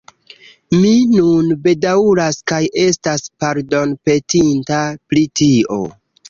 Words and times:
Mi 0.77 0.93
nun 1.09 1.51
bedaŭras 1.67 2.39
kaj 2.53 2.61
estas 2.85 3.27
pardonpetinta 3.45 4.81
pri 5.13 5.25
tio. 5.43 5.81